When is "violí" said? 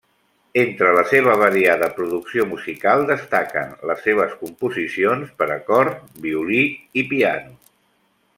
6.27-6.65